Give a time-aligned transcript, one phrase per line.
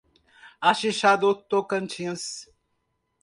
[0.59, 2.49] Axixá do Tocantins